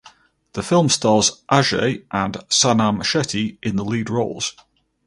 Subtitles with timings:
[0.53, 4.55] The film stars Ajay and Sanam Shetty in the lead roles.